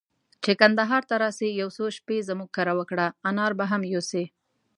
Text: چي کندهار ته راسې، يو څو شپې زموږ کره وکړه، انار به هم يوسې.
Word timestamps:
چي 0.43 0.51
کندهار 0.61 1.03
ته 1.09 1.15
راسې، 1.23 1.47
يو 1.61 1.69
څو 1.75 1.85
شپې 1.97 2.17
زموږ 2.29 2.49
کره 2.57 2.73
وکړه، 2.79 3.05
انار 3.29 3.51
به 3.59 3.65
هم 3.71 3.81
يوسې. 3.93 4.23